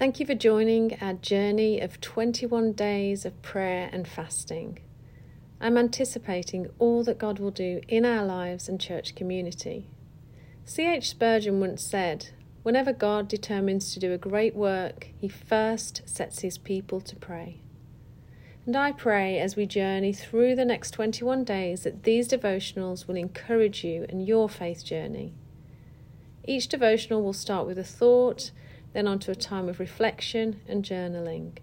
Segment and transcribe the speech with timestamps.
[0.00, 4.78] Thank you for joining our journey of 21 days of prayer and fasting.
[5.60, 9.90] I'm anticipating all that God will do in our lives and church community.
[10.64, 11.10] C.H.
[11.10, 12.30] Spurgeon once said,
[12.62, 17.60] Whenever God determines to do a great work, he first sets his people to pray.
[18.64, 23.16] And I pray as we journey through the next 21 days that these devotionals will
[23.16, 25.34] encourage you in your faith journey.
[26.46, 28.50] Each devotional will start with a thought
[28.92, 31.58] then onto a time of reflection and journaling.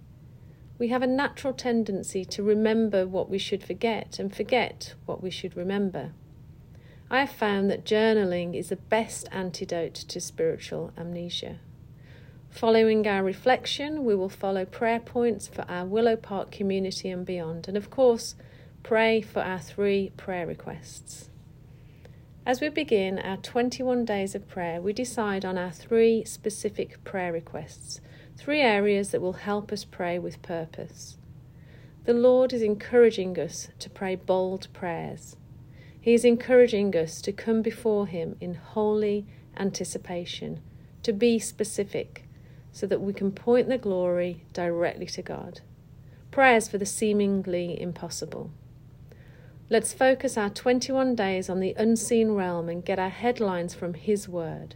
[0.80, 5.32] We have a natural tendency to remember what we should forget and forget what we
[5.32, 6.12] should remember.
[7.10, 11.60] I have found that journaling is the best antidote to spiritual amnesia.
[12.50, 17.68] Following our reflection, we will follow prayer points for our Willow Park community and beyond,
[17.68, 18.36] and of course,
[18.84, 21.30] pray for our three prayer requests.
[22.48, 27.34] As we begin our 21 days of prayer, we decide on our three specific prayer
[27.34, 28.00] requests,
[28.38, 31.18] three areas that will help us pray with purpose.
[32.06, 35.36] The Lord is encouraging us to pray bold prayers.
[36.00, 39.26] He is encouraging us to come before Him in holy
[39.58, 40.62] anticipation,
[41.04, 42.30] to be specific,
[42.72, 45.60] so that we can point the glory directly to God.
[46.32, 48.52] Prayers for the seemingly impossible.
[49.70, 54.30] Let's focus our 21 days on the unseen realm and get our headlines from His
[54.30, 54.76] Word.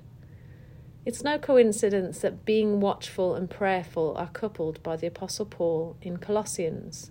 [1.05, 6.17] It's no coincidence that being watchful and prayerful are coupled by the Apostle Paul in
[6.17, 7.09] Colossians.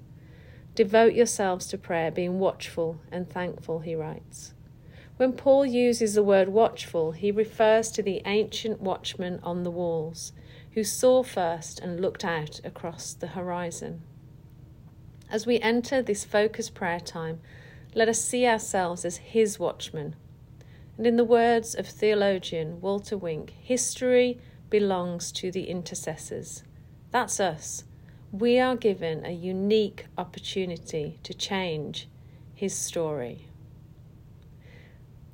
[0.75, 4.53] Devote yourselves to prayer, being watchful and thankful, he writes.
[5.17, 10.35] When Paul uses the word watchful, he refers to the ancient watchmen on the walls,
[10.73, 14.03] who saw first and looked out across the horizon.
[15.31, 17.41] As we enter this focused prayer time,
[17.95, 20.15] let us see ourselves as His watchmen.
[20.97, 24.39] And in the words of theologian Walter Wink, history
[24.69, 26.63] belongs to the intercessors.
[27.11, 27.85] That's us.
[28.33, 32.09] We are given a unique opportunity to change
[32.55, 33.47] His story.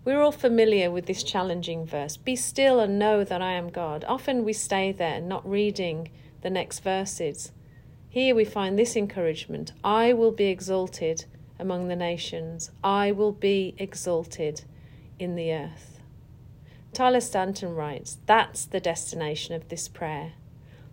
[0.04, 4.04] We're all familiar with this challenging verse Be still and know that I am God.
[4.06, 6.10] Often we stay there, not reading
[6.42, 7.50] the next verses.
[8.08, 11.26] Here we find this encouragement I will be exalted
[11.58, 12.70] among the nations.
[12.82, 14.62] I will be exalted
[15.18, 16.00] in the earth.
[16.92, 20.32] Tyler Staton writes That's the destination of this prayer,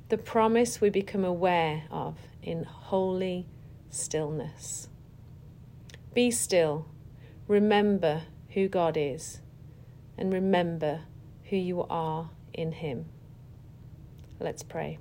[0.09, 3.47] the promise we become aware of in holy
[3.89, 4.89] stillness.
[6.13, 6.87] Be still,
[7.47, 9.39] remember who God is,
[10.17, 11.01] and remember
[11.45, 13.05] who you are in Him.
[14.39, 14.99] Let's pray.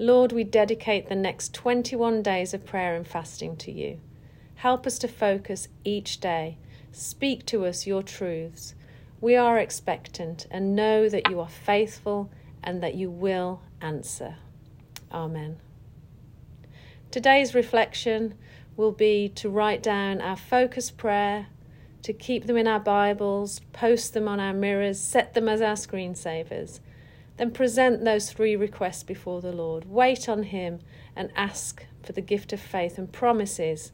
[0.00, 3.98] Lord, we dedicate the next 21 days of prayer and fasting to you.
[4.54, 6.56] Help us to focus each day.
[6.92, 8.76] Speak to us your truths.
[9.20, 12.30] We are expectant and know that you are faithful
[12.62, 14.36] and that you will answer.
[15.10, 15.58] Amen.
[17.10, 18.34] Today's reflection
[18.76, 21.48] will be to write down our focus prayer,
[22.02, 25.74] to keep them in our Bibles, post them on our mirrors, set them as our
[25.74, 26.78] screensavers
[27.38, 29.84] then present those three requests before the Lord.
[29.86, 30.80] Wait on Him
[31.16, 33.92] and ask for the gift of faith and promises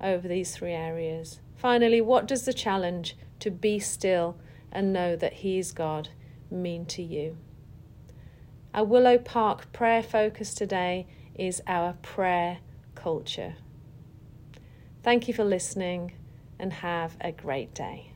[0.00, 1.40] over these three areas.
[1.56, 4.36] Finally, what does the challenge to be still
[4.72, 6.08] and know that He is God
[6.50, 7.36] mean to you?
[8.74, 12.58] Our Willow Park prayer focus today is our prayer
[12.94, 13.56] culture.
[15.02, 16.12] Thank you for listening
[16.58, 18.12] and have a great day.